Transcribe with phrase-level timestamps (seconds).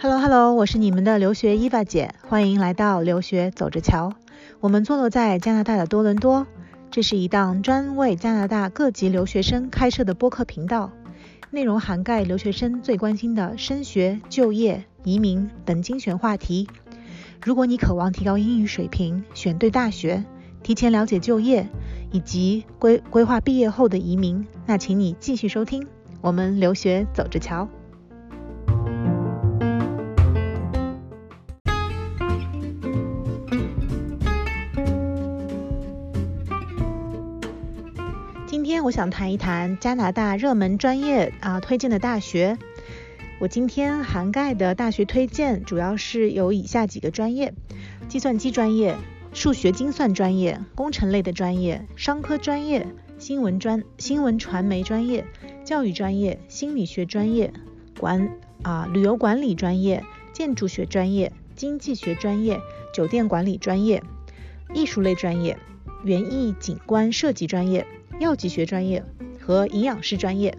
[0.00, 4.12] Hello Hello，我是你们的留学伊娃姐，欢迎来到留学走着瞧。
[4.58, 6.48] 我们坐落在加拿大的多伦多，
[6.90, 10.90] 这是一档专为加拿大各级留学生开设的播客频道，
[11.52, 16.68] 内容涵盖留学生最关心的升学、就业、移民等精选话题。
[17.40, 20.24] 如果你渴望提高英语水平，选对大学，
[20.64, 21.68] 提前了解就业
[22.14, 25.84] 以及规规划毕业后的移民，那请你继续收听
[26.20, 27.68] 我们留学走着瞧。
[38.46, 42.56] 今天我想谈一谈加拿大热门专业啊推荐的大学。
[43.40, 47.52] 我今天涵盖的大学推荐主要是有以下几个专业：
[48.06, 48.96] 计算机专业、
[49.34, 52.86] 数学精算专业、工程类的专业、商科专业、
[53.18, 55.26] 新闻专新闻传媒专业、
[55.64, 57.52] 教育专业、心理学专业、
[57.98, 62.60] 管啊旅游管理专业、建筑学专业、经济学专业、
[62.94, 64.04] 酒店管理专业、
[64.72, 65.58] 艺术类专业、
[66.04, 67.84] 园艺景观设计专业、
[68.20, 69.04] 药剂学专业
[69.40, 70.56] 和营养师专业。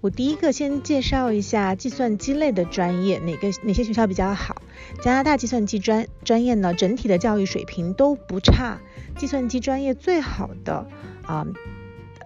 [0.00, 4.56] 我第一个先介绍一下计算机类的专业，哪个哪些学校比较好？
[5.02, 8.80] 加拿大计算机专专业呢，整体的教育水平都不差。
[9.16, 10.86] 计算机专业最好的
[11.26, 11.46] 啊，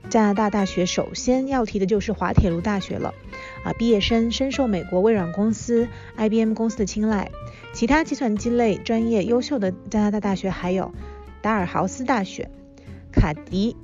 [0.08, 3.14] 加拿大大学首先要提的就是滑铁卢大学了
[3.64, 7.30] 啊，毕业生深受美国微软公司、IBM 公司的青睐。
[7.72, 10.94] 其他计算机类专业优秀的加拿大大学还有
[11.42, 12.50] 达尔豪斯大学、
[13.12, 13.76] 卡迪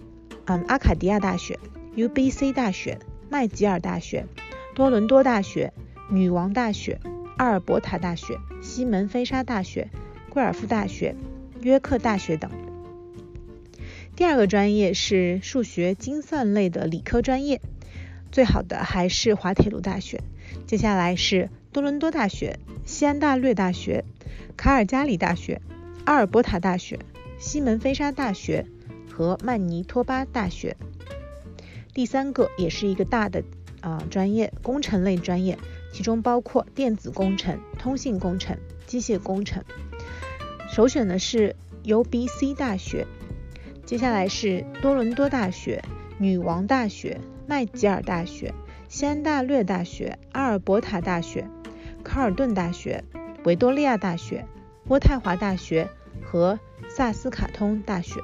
[0.46, 1.58] 嗯阿卡迪亚大学、
[1.96, 2.98] UBC 大学。
[3.30, 4.26] 麦吉尔大学、
[4.74, 5.72] 多伦多大学、
[6.10, 7.00] 女王大学、
[7.36, 9.88] 阿尔伯塔大学、西门菲沙大学、
[10.28, 11.16] 贵尔夫大学、
[11.60, 12.50] 约克大学等。
[14.14, 17.60] 第二个专业是数学精算类的理科专业，
[18.30, 20.20] 最好的还是滑铁卢大学。
[20.66, 24.04] 接下来是多伦多大学、西安大略大学、
[24.56, 25.62] 卡尔加里大学、
[26.04, 26.98] 阿尔伯塔大学、
[27.38, 28.66] 西门菲沙大学
[29.10, 30.76] 和曼尼托巴大学。
[31.94, 33.42] 第三个也是一个大的
[33.80, 35.58] 啊专业，工程类专业，
[35.92, 39.62] 其中包括电子工程、通信工程、机械工程。
[40.68, 41.54] 首选的是
[41.84, 43.06] UBC 大学，
[43.84, 45.84] 接下来是多伦多大学、
[46.18, 48.54] 女王大学、麦吉尔大学、
[48.88, 51.46] 西安大略大学、阿尔伯塔大学、
[52.02, 53.04] 卡尔顿大学、
[53.44, 54.46] 维多利亚大学、
[54.88, 55.88] 渥太华大学
[56.24, 58.20] 和萨斯卡通大学。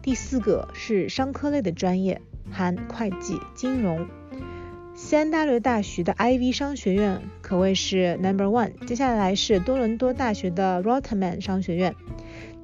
[0.00, 2.22] 第四个是商科类的专业。
[2.48, 4.06] 含会计、金融。
[4.96, 8.72] 西安大学的 IV 商学院可谓是 Number One。
[8.86, 11.94] 接下来是多伦多大学的 Rotman 商学院，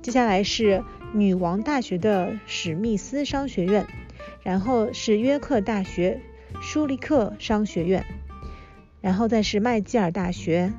[0.01, 0.83] 接下来是
[1.13, 3.87] 女王大学的史密斯商学院，
[4.43, 6.23] 然后是约克大学
[6.63, 8.03] 舒利克商学院，
[9.03, 10.73] 然后再是麦吉尔大学，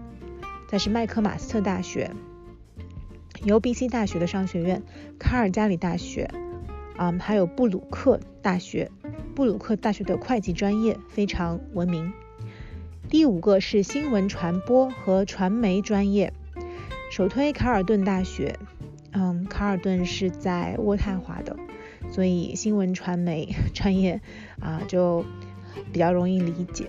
[0.67, 2.09] 再是麦克马斯特大学
[3.45, 4.81] ，UBC 大学的商学院，
[5.19, 6.31] 卡尔加里大学。
[6.95, 8.91] 啊，还有布鲁克大学，
[9.35, 12.13] 布鲁克大学的会计专业非常闻名。
[13.09, 16.31] 第五个是新闻传播和传媒专业，
[17.11, 18.59] 首推卡尔顿大学。
[19.11, 21.57] 嗯，卡尔顿是在渥太华的，
[22.11, 24.21] 所以新闻传媒 专业
[24.59, 25.25] 啊就
[25.91, 26.85] 比较容易理解。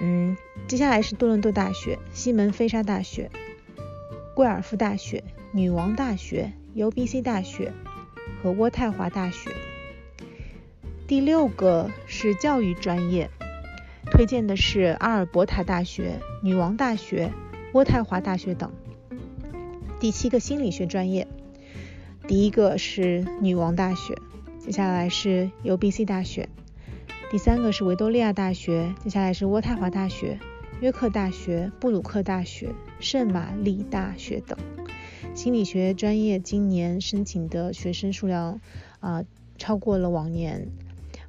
[0.00, 0.36] 嗯，
[0.66, 3.30] 接下来是多伦多大学、西门菲沙大学、
[4.34, 7.72] 贵尔夫大学、女王大学、UBC 大学。
[8.42, 9.50] 和渥太华大学。
[11.08, 13.30] 第六个是教育专业，
[14.10, 17.32] 推荐的是阿尔伯塔大学、女王大学、
[17.72, 18.72] 渥太华大学等。
[20.00, 21.28] 第七个心理学专业，
[22.26, 24.18] 第一个是女王大学，
[24.58, 26.48] 接下来是 UBC 大学。
[27.30, 30.40] 第三个是维多利亚大学，接下来是渥太华大学、
[30.80, 34.58] 约克大学、布鲁克大学、圣玛丽大学等。
[35.36, 38.60] 心理学专业今年申请的学生数量
[38.98, 39.22] 啊
[39.56, 40.68] 超过了往年，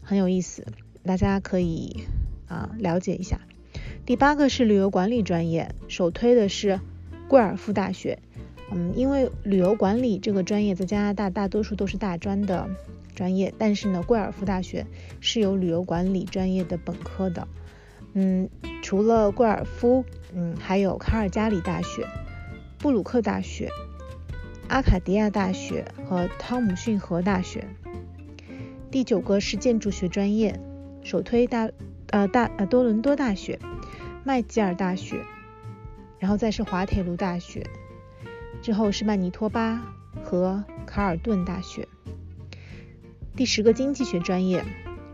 [0.07, 0.65] 很有意思，
[1.04, 2.06] 大家可以
[2.48, 3.42] 啊了解一下。
[4.06, 6.80] 第八个是旅游管理专业，首推的是
[7.27, 8.19] 贵尔夫大学。
[8.71, 12.69] 嗯，因为旅游管理这个专业在加拿大大多数都是大专的
[13.15, 14.86] 专业，但是呢，贵尔夫大学
[15.19, 17.45] 是有旅游管理专业的本科的。
[18.13, 18.50] 嗯，
[18.81, 22.07] 除了贵尔夫，嗯，还有卡尔加里大学、
[22.77, 23.69] 布鲁克大学。
[24.69, 27.68] 阿卡迪亚大学和汤姆逊河大学。
[28.89, 30.60] 第九个是建筑学专业，
[31.04, 31.69] 首推大
[32.10, 33.60] 呃大呃多伦多大学、
[34.24, 35.22] 麦吉尔大学，
[36.19, 37.68] 然后再是滑铁卢大学，
[38.62, 39.84] 之后是曼尼托巴
[40.24, 41.88] 和卡尔顿大学。
[43.36, 44.63] 第十个经济学专业，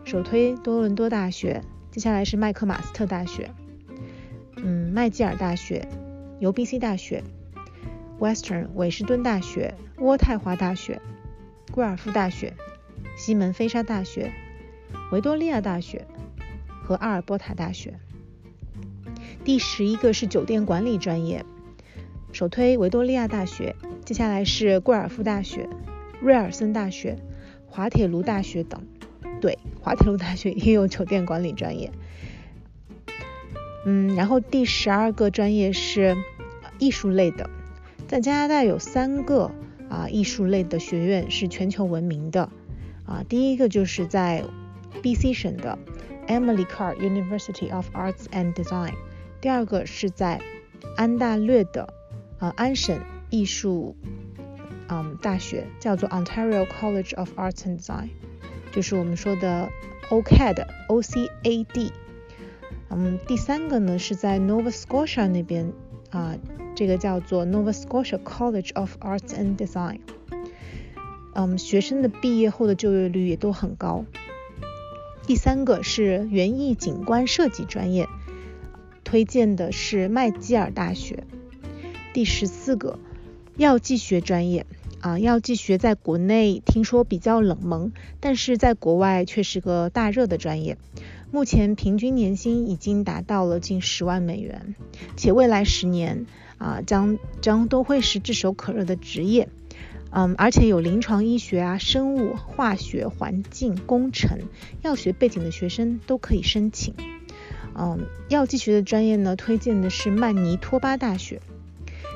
[0.04, 1.60] 首推多伦多大学，
[1.90, 3.50] 接下来是麦克马斯特大学，
[4.56, 5.86] 嗯，麦吉尔大学、
[6.40, 7.24] UBC 大学、
[8.20, 11.00] Western 韦士敦大学、渥太华大学、
[11.72, 12.54] 贵尔夫大学、
[13.16, 14.32] 西门菲沙大学、
[15.12, 16.06] 维多利亚大学
[16.82, 17.94] 和阿尔伯塔大学。
[19.44, 21.44] 第十一个是酒店管理专业，
[22.32, 25.68] 首推维多利亚大学，接下来是贵尔夫大学、
[26.20, 27.18] 瑞尔森大学。
[27.66, 28.86] 滑铁卢大学等，
[29.40, 31.90] 对，滑铁卢大学也有酒店管理专业。
[33.84, 36.16] 嗯，然后第十二个专业是
[36.78, 37.50] 艺术类的，
[38.06, 39.50] 在加拿大有三个
[39.90, 42.48] 啊艺术类的学院是全球闻名的
[43.06, 44.44] 啊，第一个就是在
[45.02, 45.78] BC 省的
[46.26, 48.94] Emily Carr University of Arts and Design，
[49.40, 50.40] 第二个是在
[50.96, 51.92] 安大略的
[52.38, 52.98] 啊安省
[53.30, 53.96] 艺术。
[54.88, 58.10] 嗯，大学叫做 Ontario College of Arts and Design，
[58.70, 59.70] 就是我们说的
[60.10, 61.90] OCAD，O C A D。
[62.90, 65.72] 嗯，第三个呢是在 Nova Scotia 那边
[66.10, 66.36] 啊，
[66.74, 70.00] 这个叫做 Nova Scotia College of Arts and Design。
[71.34, 74.04] 嗯，学生的毕业后的就业率也都很高。
[75.26, 78.08] 第三个是园艺景观设计专业，
[79.04, 81.24] 推荐的是麦基尔大学。
[82.12, 82.98] 第十四个。
[83.56, 84.66] 药剂学专业
[85.00, 90.76] 啊，药剂学在国内听说比较冷门，但是在国外却是个大热的专业。
[91.30, 94.74] 目前平均年薪已经达到了近十万美元，
[95.16, 96.26] 且未来十年
[96.58, 99.48] 啊将将都会是炙手可热的职业。
[100.16, 104.38] 嗯，而且有临床医学啊、生物、化学、环境工程、
[104.82, 106.94] 药学背景的学生都可以申请。
[107.76, 111.40] 嗯，药剂学的专业呢，推荐的是曼尼托巴大学。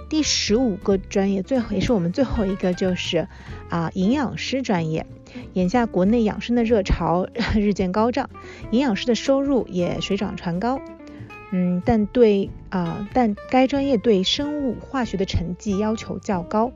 [0.08, 3.26] 第十五个专业，最后也是我们最后一个，就是
[3.68, 5.04] 啊营养师专业。
[5.52, 8.30] 眼下国内养生的热潮 日渐高涨，
[8.70, 10.80] 营养师的收入也水涨船高。
[11.50, 16.72] 嗯，但对啊，但该专业对生物化学的成绩要求较高。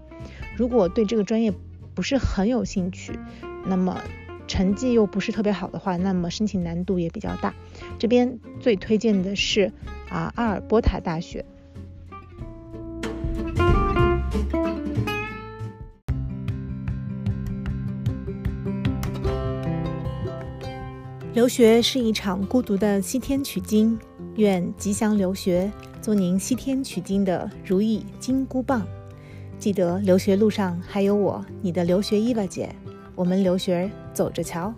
[0.56, 1.52] 如果对这个专业
[1.94, 3.19] 不是很有兴趣，
[3.66, 4.00] 那么
[4.48, 7.54] 成绩又不是特别好的话，那么申请难度也比较大。
[7.98, 9.72] 这边最推荐的是
[10.08, 11.44] 啊阿尔伯塔大学。
[21.34, 23.98] 留学是一场孤独的西天取经，
[24.37, 25.70] 愿吉祥留学
[26.00, 28.87] 做您西天取经的如意金箍棒。
[29.58, 32.75] 记得留学路上还有我，你的留学伊娃姐，
[33.14, 34.73] 我们留学走着瞧。